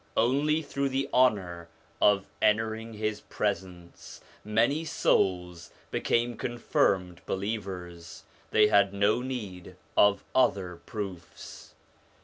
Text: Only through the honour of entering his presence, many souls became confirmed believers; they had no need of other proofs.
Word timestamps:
Only 0.17 0.63
through 0.63 0.89
the 0.89 1.07
honour 1.13 1.67
of 2.01 2.25
entering 2.41 2.93
his 2.93 3.21
presence, 3.21 4.19
many 4.43 4.83
souls 4.83 5.69
became 5.91 6.37
confirmed 6.37 7.21
believers; 7.27 8.23
they 8.49 8.65
had 8.69 8.95
no 8.95 9.21
need 9.21 9.75
of 9.95 10.23
other 10.33 10.77
proofs. 10.77 11.75